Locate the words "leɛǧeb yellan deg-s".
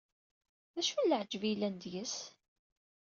1.09-2.15